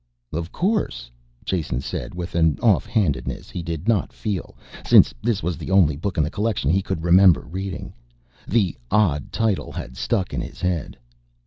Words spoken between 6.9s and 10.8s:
remember reading, the odd title had stuck in his